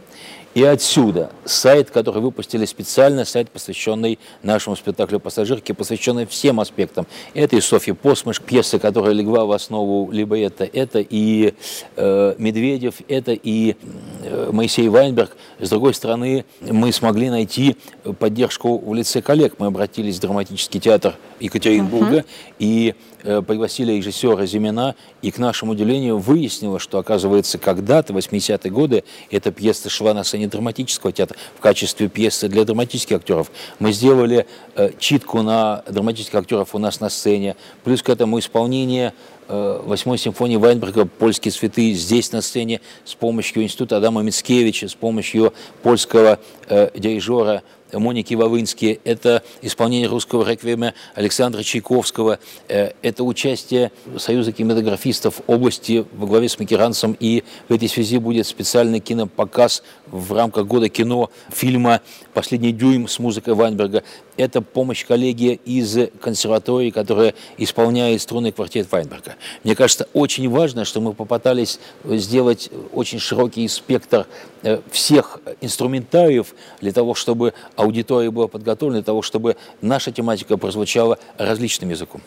И 0.58 0.64
отсюда 0.64 1.30
сайт, 1.46 1.92
который 1.92 2.20
выпустили 2.20 2.66
специально, 2.66 3.26
сайт, 3.26 3.52
посвященный 3.52 4.18
нашему 4.42 4.76
спектаклю 4.76 5.20
«Пассажирки», 5.20 5.72
посвященный 5.72 6.26
всем 6.26 6.60
аспектам. 6.60 7.06
Это 7.36 7.58
и 7.58 7.62
Софья 7.62 7.94
Посмыш, 7.94 8.42
пьеса, 8.42 8.80
которая 8.80 9.14
легла 9.14 9.46
в 9.46 9.52
основу 9.52 10.12
либо 10.12 10.36
это, 10.36 10.64
это 10.64 10.98
и 10.98 11.54
э, 11.96 12.36
Медведев, 12.40 12.96
это 13.08 13.34
и 13.34 13.76
э, 14.24 14.50
Моисей 14.52 14.90
Вайнберг. 14.90 15.38
С 15.60 15.70
другой 15.70 15.94
стороны, 15.94 16.44
мы 16.62 16.92
смогли 16.92 17.30
найти 17.30 17.78
поддержку 18.18 18.80
в 18.80 18.96
лице 18.96 19.22
коллег. 19.22 19.60
Мы 19.60 19.68
обратились 19.68 20.18
в 20.18 20.22
драматический 20.22 20.80
театр 20.80 21.18
Екатеринбурга 21.40 22.18
uh-huh. 22.18 22.26
и 22.58 22.96
э, 23.22 23.44
пригласили 23.44 23.94
режиссера 23.94 24.44
Зимина, 24.48 24.96
и 25.22 25.30
к 25.30 25.38
нашему 25.38 25.74
удивлению 25.74 26.18
выяснилось, 26.18 26.82
что, 26.82 26.98
оказывается, 26.98 27.60
когда-то, 27.60 28.12
в 28.12 28.18
80-е 28.18 28.72
годы, 28.72 29.04
эта 29.30 29.52
пьеса 29.52 29.90
шла 29.90 30.16
на 30.16 30.24
сцене 30.24 30.47
драматического 30.48 31.12
театра 31.12 31.38
в 31.58 31.62
качестве 31.62 32.08
пьесы 32.08 32.48
для 32.48 32.64
драматических 32.64 33.18
актеров. 33.18 33.52
Мы 33.80 33.92
сделали 33.92 34.48
э, 34.76 34.92
читку 35.00 35.42
на 35.42 35.84
драматических 35.88 36.36
актеров 36.36 36.76
у 36.76 36.80
нас 36.80 37.00
на 37.00 37.10
сцене, 37.10 37.56
плюс 37.84 38.02
к 38.02 38.10
этому 38.10 38.40
исполнение 38.40 39.14
э, 39.48 39.82
восьмой 39.84 40.18
симфонии 40.18 40.58
Вайнберга 40.58 41.06
«Польские 41.06 41.52
цветы» 41.52 41.94
здесь 41.94 42.32
на 42.32 42.42
сцене 42.42 42.82
с 43.06 43.16
помощью 43.16 43.64
Института 43.64 43.98
Адама 43.98 44.22
Мицкевича, 44.22 44.88
с 44.88 44.96
помощью 44.96 45.54
польского 45.84 46.40
э, 46.68 46.90
дирижера 46.96 47.64
Моники 47.94 48.34
Вавынски, 48.34 49.00
это 49.04 49.44
исполнение 49.62 50.08
русского 50.08 50.48
реквиема 50.50 50.94
Александра 51.16 51.64
Чайковского, 51.64 52.40
э, 52.68 52.92
это 53.02 53.24
участие 53.24 53.92
Союза 54.18 54.52
кинематографистов 54.52 55.42
области 55.48 56.06
во 56.14 56.28
главе 56.28 56.50
с 56.50 56.60
Макеранцем, 56.60 57.16
и 57.20 57.44
в 57.70 57.74
этой 57.74 57.88
связи 57.88 58.18
будет 58.18 58.48
специальный 58.48 59.00
кинопоказ 59.00 59.84
в 60.08 60.34
рамках 60.34 60.68
года 60.68 60.90
кино 60.90 61.30
фильма 61.50 62.02
«Последний 62.34 62.72
дюйм» 62.72 63.08
с 63.08 63.20
музыкой 63.20 63.54
Вайнберга. 63.54 64.04
Это 64.36 64.62
помощь 64.62 65.06
коллеги 65.06 65.60
из 65.66 65.98
консерватории, 66.22 66.92
которая 66.92 67.34
исполняет 67.58 68.22
струнный 68.22 68.52
квартет 68.52 68.92
Вайнберга. 68.92 69.36
Мне 69.64 69.76
кажется, 69.76 70.08
очень 70.14 70.50
важно, 70.50 70.86
что 70.86 71.02
мы 71.02 71.14
попытались 71.14 71.80
сделать 72.04 72.70
очень 72.94 73.20
широкий 73.20 73.68
спектр 73.68 74.28
э, 74.64 74.80
всех 74.92 75.40
инструментариев 75.62 76.54
для 76.82 76.92
того, 76.92 77.16
чтобы 77.16 77.54
аудитория 77.78 78.32
была 78.32 78.48
подготовлена, 78.48 79.00
для 79.00 79.06
того, 79.06 79.22
чтобы 79.22 79.56
наша 79.82 80.12
тематика 80.12 80.58
прозвучала 80.58 81.18
различным 81.38 81.90
языком. 81.90 82.22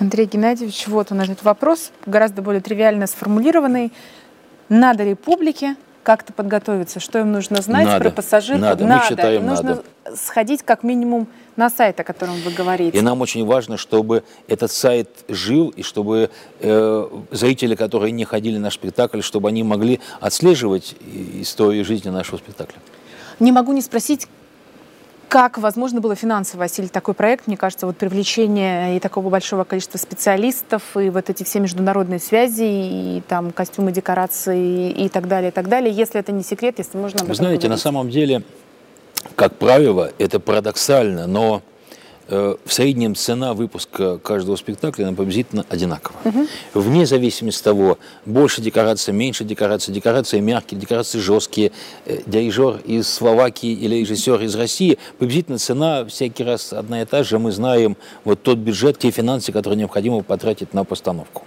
Андрей 0.00 0.26
Геннадьевич, 0.26 0.88
вот 0.88 1.12
он 1.12 1.20
этот 1.20 1.42
вопрос, 1.42 1.92
гораздо 2.06 2.42
более 2.42 2.60
тривиально 2.60 3.06
сформулированный. 3.06 3.92
Надо 4.68 5.04
ли 5.04 5.14
публике 5.14 5.76
как-то 6.02 6.32
подготовиться? 6.32 6.98
Что 6.98 7.20
им 7.20 7.30
нужно 7.30 7.62
знать 7.62 7.86
надо, 7.86 8.04
про 8.04 8.10
пассажирку? 8.10 8.60
Надо, 8.60 8.84
надо. 8.84 9.04
Мы 9.04 9.08
считаем, 9.08 9.46
нужно 9.46 9.82
надо. 10.04 10.16
сходить 10.16 10.62
как 10.64 10.82
минимум 10.82 11.28
на 11.54 11.70
сайт, 11.70 12.00
о 12.00 12.04
котором 12.04 12.34
вы 12.44 12.50
говорите. 12.50 12.98
И 12.98 13.00
нам 13.00 13.20
очень 13.20 13.46
важно, 13.46 13.76
чтобы 13.76 14.24
этот 14.48 14.72
сайт 14.72 15.08
жил, 15.28 15.68
и 15.68 15.82
чтобы 15.82 16.30
э, 16.60 17.08
зрители, 17.30 17.74
которые 17.74 18.10
не 18.10 18.24
ходили 18.24 18.58
на 18.58 18.70
спектакль, 18.70 19.20
чтобы 19.20 19.50
они 19.50 19.62
могли 19.62 20.00
отслеживать 20.20 20.96
историю 21.40 21.84
жизни 21.84 22.08
нашего 22.08 22.38
спектакля. 22.38 22.78
Не 23.38 23.52
могу 23.52 23.72
не 23.72 23.82
спросить, 23.82 24.26
как 25.32 25.56
возможно 25.56 26.02
было 26.02 26.14
финансово 26.14 26.64
осилить 26.64 26.92
такой 26.92 27.14
проект? 27.14 27.46
Мне 27.46 27.56
кажется, 27.56 27.86
вот 27.86 27.96
привлечение 27.96 28.98
и 28.98 29.00
такого 29.00 29.30
большого 29.30 29.64
количества 29.64 29.96
специалистов, 29.96 30.82
и 30.94 31.08
вот 31.08 31.30
эти 31.30 31.42
все 31.42 31.58
международные 31.58 32.18
связи, 32.18 32.64
и 32.64 33.22
там 33.26 33.50
костюмы, 33.50 33.92
декорации, 33.92 34.90
и 34.90 35.08
так 35.08 35.28
далее, 35.28 35.48
и 35.48 35.50
так 35.50 35.70
далее. 35.70 35.90
Если 35.90 36.20
это 36.20 36.32
не 36.32 36.42
секрет, 36.42 36.74
если 36.76 36.98
можно 36.98 37.22
об 37.22 37.28
Вы 37.28 37.34
знаете, 37.34 37.62
говорить. 37.62 37.70
на 37.70 37.76
самом 37.78 38.10
деле, 38.10 38.42
как 39.34 39.56
правило, 39.56 40.12
это 40.18 40.38
парадоксально, 40.38 41.26
но 41.26 41.62
в 42.28 42.58
среднем 42.68 43.14
цена 43.14 43.52
выпуска 43.54 44.18
каждого 44.18 44.56
спектакля 44.56 45.04
она 45.04 45.16
приблизительно 45.16 45.66
одинакова. 45.68 46.16
Угу. 46.24 46.46
Вне 46.74 47.06
зависимости 47.06 47.60
от 47.60 47.64
того, 47.64 47.98
больше 48.24 48.62
декорации, 48.62 49.12
меньше 49.12 49.44
декорации, 49.44 49.92
декорации 49.92 50.40
мягкие, 50.40 50.80
декорации 50.80 51.18
жесткие, 51.18 51.72
э, 52.06 52.20
дирижер 52.26 52.80
из 52.84 53.08
Словакии 53.08 53.72
или 53.72 53.96
режиссер 53.96 54.40
из 54.42 54.54
России, 54.54 54.98
приблизительно 55.18 55.58
цена 55.58 56.04
всякий 56.04 56.44
раз 56.44 56.72
одна 56.72 57.02
и 57.02 57.04
та 57.04 57.22
же. 57.24 57.38
Мы 57.38 57.52
знаем 57.52 57.96
вот 58.24 58.42
тот 58.42 58.58
бюджет, 58.58 58.98
те 58.98 59.10
финансы, 59.10 59.52
которые 59.52 59.78
необходимо 59.78 60.22
потратить 60.22 60.74
на 60.74 60.84
постановку. 60.84 61.42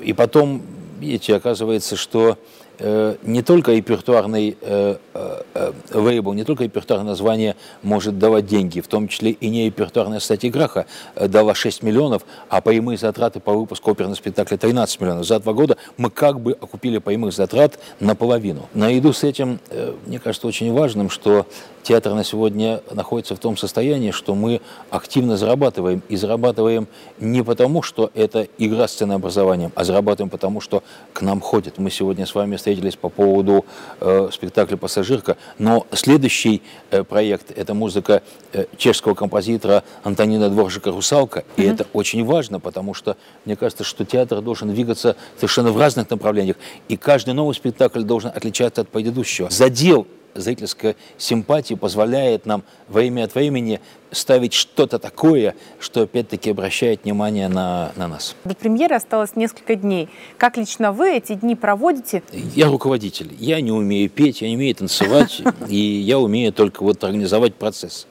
И 0.00 0.12
потом, 0.12 0.62
видите, 1.00 1.34
оказывается, 1.34 1.96
что 1.96 2.36
Э, 2.36 2.55
не 2.78 3.42
только 3.42 3.72
репертуарный 3.72 4.56
э, 4.60 4.96
э, 5.14 5.72
лейбл, 5.92 6.32
не 6.32 6.44
только 6.44 6.64
репертуарное 6.64 7.10
название 7.10 7.56
может 7.82 8.18
давать 8.18 8.46
деньги, 8.46 8.80
в 8.80 8.88
том 8.88 9.08
числе 9.08 9.30
и 9.32 9.48
не 9.48 9.66
репертуарная 9.66 10.20
статья 10.20 10.50
Граха 10.50 10.86
дала 11.14 11.54
6 11.54 11.82
миллионов, 11.82 12.22
а 12.48 12.60
прямые 12.60 12.98
затраты 12.98 13.40
по 13.40 13.52
выпуску 13.52 13.90
оперного 13.90 14.16
спектакля 14.16 14.56
13 14.56 15.00
миллионов. 15.00 15.26
За 15.26 15.38
два 15.40 15.52
года 15.52 15.76
мы 15.96 16.10
как 16.10 16.40
бы 16.40 16.52
окупили 16.52 16.98
прямых 16.98 17.32
затрат 17.32 17.78
наполовину. 18.00 18.68
Наряду 18.74 19.12
с 19.12 19.24
этим, 19.24 19.60
мне 20.06 20.18
кажется, 20.18 20.46
очень 20.46 20.72
важным, 20.72 21.10
что 21.10 21.46
театр 21.86 22.14
на 22.14 22.24
сегодня 22.24 22.82
находится 22.90 23.36
в 23.36 23.38
том 23.38 23.56
состоянии, 23.56 24.10
что 24.10 24.34
мы 24.34 24.60
активно 24.90 25.36
зарабатываем. 25.36 26.02
И 26.08 26.16
зарабатываем 26.16 26.88
не 27.20 27.44
потому, 27.44 27.82
что 27.82 28.10
это 28.14 28.48
игра 28.58 28.88
с 28.88 28.94
ценообразованием, 28.94 29.70
а 29.76 29.84
зарабатываем 29.84 30.28
потому, 30.28 30.60
что 30.60 30.82
к 31.12 31.22
нам 31.22 31.40
ходят. 31.40 31.78
Мы 31.78 31.90
сегодня 31.90 32.26
с 32.26 32.34
вами 32.34 32.56
встретились 32.56 32.96
по 32.96 33.08
поводу 33.08 33.64
э, 34.00 34.30
спектакля 34.32 34.76
«Пассажирка», 34.76 35.36
но 35.58 35.86
следующий 35.92 36.62
э, 36.90 37.04
проект– 37.04 37.52
это 37.56 37.72
музыка 37.72 38.22
э, 38.52 38.64
чешского 38.76 39.14
композитора 39.14 39.84
Антонина 40.02 40.50
Дворжика 40.50 40.90
«Русалка». 40.90 41.44
И 41.56 41.62
mm-hmm. 41.62 41.72
это 41.72 41.86
очень 41.92 42.24
важно, 42.24 42.58
потому 42.58 42.94
что 42.94 43.16
мне 43.44 43.54
кажется, 43.54 43.84
что 43.84 44.04
театр 44.04 44.40
должен 44.40 44.70
двигаться 44.70 45.14
совершенно 45.36 45.70
в 45.70 45.78
разных 45.78 46.10
направлениях. 46.10 46.56
И 46.88 46.96
каждый 46.96 47.34
новый 47.34 47.54
спектакль 47.54 48.02
должен 48.02 48.32
отличаться 48.34 48.80
от 48.80 48.88
предыдущего. 48.88 49.50
Задел 49.50 50.08
зрительская 50.36 50.96
симпатия 51.18 51.76
позволяет 51.76 52.46
нам 52.46 52.62
время 52.88 53.24
от 53.24 53.34
времени 53.34 53.80
ставить 54.10 54.52
что-то 54.52 54.98
такое, 54.98 55.54
что 55.80 56.02
опять-таки 56.02 56.50
обращает 56.50 57.04
внимание 57.04 57.48
на, 57.48 57.92
на 57.96 58.08
нас. 58.08 58.34
До 58.44 58.54
премьеры 58.54 58.96
осталось 58.96 59.36
несколько 59.36 59.74
дней. 59.74 60.08
Как 60.38 60.56
лично 60.56 60.92
вы 60.92 61.16
эти 61.16 61.34
дни 61.34 61.54
проводите? 61.54 62.22
Я 62.32 62.68
руководитель. 62.68 63.34
Я 63.38 63.60
не 63.60 63.72
умею 63.72 64.08
петь, 64.08 64.42
я 64.42 64.48
не 64.48 64.56
умею 64.56 64.74
танцевать, 64.74 65.42
и 65.68 65.76
я 65.76 66.18
умею 66.18 66.52
только 66.52 66.82
вот 66.82 67.02
организовать 67.04 67.54
процесс. 67.54 68.06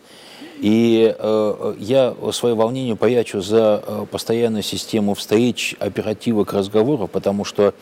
И 0.60 1.14
э, 1.18 1.76
я 1.80 2.16
свое 2.32 2.56
волнение 2.56 2.96
поячу 2.96 3.42
за 3.42 3.84
э, 3.86 4.06
постоянную 4.10 4.64
систему 4.64 5.14
встреч, 5.14 5.76
оперативок, 5.80 6.54
разговоров, 6.54 7.12
потому 7.12 7.44
что 7.44 7.74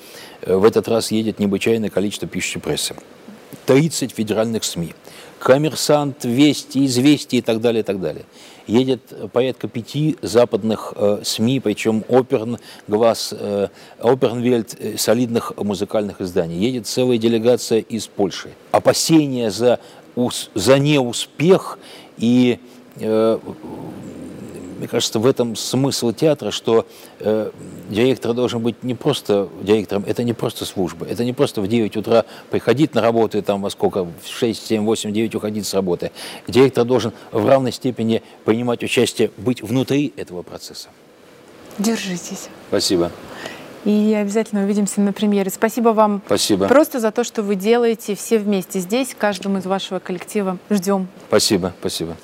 э, 0.41 0.55
в 0.55 0.65
этот 0.65 0.87
раз 0.87 1.11
едет 1.11 1.39
необычайное 1.39 1.89
количество 1.89 2.27
пишущей 2.27 2.59
прессы. 2.59 2.95
30 3.65 4.11
федеральных 4.11 4.63
СМИ. 4.63 4.93
Коммерсант, 5.39 6.23
Вести, 6.23 6.85
Известия 6.85 7.39
и 7.39 7.41
так 7.41 7.59
далее, 7.59 7.81
и 7.81 7.83
так 7.83 7.99
далее. 7.99 8.25
Едет 8.65 9.01
порядка 9.33 9.67
пяти 9.67 10.15
западных 10.21 10.93
э, 10.95 11.19
СМИ, 11.23 11.59
причем 11.59 12.05
Оперн, 12.07 12.59
Глаз, 12.87 13.33
э, 13.37 13.67
Опернвельд, 13.99 14.77
э, 14.79 14.97
солидных 14.97 15.51
музыкальных 15.57 16.21
изданий. 16.21 16.57
Едет 16.57 16.87
целая 16.87 17.17
делегация 17.17 17.79
из 17.79 18.07
Польши. 18.07 18.51
Опасения 18.71 19.51
за, 19.51 19.79
за 20.55 20.79
неуспех 20.79 21.77
и 22.17 22.59
э, 22.95 23.39
мне 24.77 24.87
кажется, 24.87 25.19
в 25.19 25.25
этом 25.25 25.55
смысл 25.55 26.11
театра, 26.11 26.51
что 26.51 26.85
э, 27.19 27.51
директор 27.89 28.33
должен 28.33 28.61
быть 28.61 28.83
не 28.83 28.95
просто 28.95 29.49
директором, 29.61 30.03
это 30.07 30.23
не 30.23 30.33
просто 30.33 30.65
служба, 30.65 31.05
это 31.05 31.23
не 31.23 31.33
просто 31.33 31.61
в 31.61 31.67
9 31.67 31.97
утра 31.97 32.25
приходить 32.49 32.93
на 32.93 33.01
работу 33.01 33.37
и 33.37 33.41
там 33.41 33.61
во 33.61 33.69
сколько, 33.69 34.03
в 34.03 34.11
6, 34.27 34.65
7, 34.67 34.83
8, 34.83 35.13
9 35.13 35.35
уходить 35.35 35.65
с 35.65 35.73
работы. 35.73 36.11
Директор 36.47 36.85
должен 36.85 37.13
в 37.31 37.45
равной 37.47 37.71
степени 37.71 38.21
принимать 38.45 38.83
участие, 38.83 39.31
быть 39.37 39.61
внутри 39.61 40.13
этого 40.17 40.41
процесса. 40.41 40.89
Держитесь. 41.79 42.49
Спасибо. 42.67 43.11
И 43.85 44.13
обязательно 44.13 44.63
увидимся 44.63 45.01
на 45.01 45.11
премьере. 45.11 45.49
Спасибо 45.49 45.89
вам. 45.89 46.21
Спасибо. 46.25 46.67
Просто 46.67 46.99
за 46.99 47.11
то, 47.11 47.23
что 47.23 47.43
вы 47.43 47.55
делаете 47.55 48.15
все 48.15 48.39
вместе 48.39 48.79
здесь, 48.79 49.13
каждому 49.17 49.57
из 49.57 49.65
вашего 49.65 49.99
коллектива. 49.99 50.57
Ждем. 50.69 51.07
Спасибо, 51.27 51.73
спасибо. 51.79 52.15